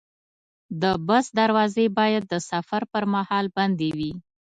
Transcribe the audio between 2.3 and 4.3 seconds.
د سفر پر مهال بندې وي.